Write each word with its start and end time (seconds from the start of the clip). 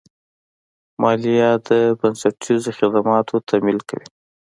مالیه 1.01 1.51
د 1.67 1.69
بنسټیزو 1.99 2.71
خدماتو 2.77 3.35
تمویل 3.49 3.79
کوي. 3.89 4.07